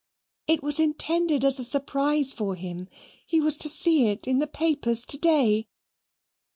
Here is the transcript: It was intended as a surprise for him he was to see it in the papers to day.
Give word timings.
It 0.47 0.63
was 0.63 0.79
intended 0.79 1.45
as 1.45 1.59
a 1.59 1.63
surprise 1.63 2.33
for 2.33 2.55
him 2.55 2.87
he 3.23 3.39
was 3.39 3.55
to 3.59 3.69
see 3.69 4.07
it 4.07 4.27
in 4.27 4.39
the 4.39 4.47
papers 4.47 5.05
to 5.05 5.17
day. 5.19 5.67